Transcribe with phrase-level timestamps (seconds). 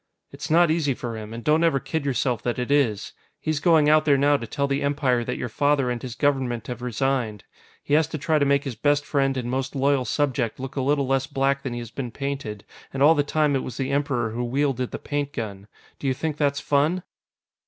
[0.31, 3.13] "It's not easy for him, and don't ever kid yourself that it is.
[3.39, 6.65] He's going out there now to tell the Empire that your father and his Government
[6.65, 7.43] have resigned.
[7.83, 10.81] He has to try to make his best friend and most loyal subject look a
[10.81, 13.91] little less black than he has been painted, and all the time it was the
[13.91, 15.67] Emperor who wielded the paint gun.
[15.99, 17.03] Do you think that's fun?"